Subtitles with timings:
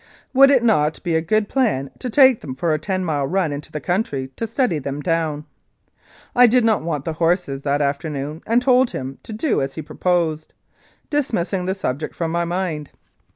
[0.33, 3.51] Would it not be a good plan to take them for a ten mile run
[3.51, 5.45] into the country to steady them down.
[6.35, 9.83] I did not want the horses that afternoon, and told him to do as he
[9.83, 10.55] proposed,
[11.11, 12.89] dis missing the subject from my mind.